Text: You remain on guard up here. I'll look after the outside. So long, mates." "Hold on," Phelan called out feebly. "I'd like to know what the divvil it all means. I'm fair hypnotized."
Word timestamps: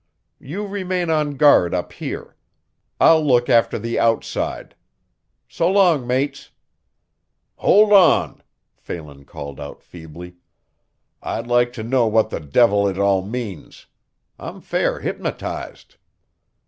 You 0.39 0.65
remain 0.65 1.11
on 1.11 1.37
guard 1.37 1.75
up 1.75 1.93
here. 1.93 2.35
I'll 2.99 3.23
look 3.23 3.49
after 3.49 3.77
the 3.77 3.99
outside. 3.99 4.73
So 5.47 5.71
long, 5.71 6.07
mates." 6.07 6.49
"Hold 7.57 7.93
on," 7.93 8.41
Phelan 8.77 9.25
called 9.25 9.59
out 9.59 9.83
feebly. 9.83 10.37
"I'd 11.21 11.45
like 11.45 11.71
to 11.73 11.83
know 11.83 12.07
what 12.07 12.31
the 12.31 12.39
divvil 12.39 12.87
it 12.87 12.97
all 12.97 13.21
means. 13.23 13.85
I'm 14.39 14.59
fair 14.59 15.01
hypnotized." 15.01 15.97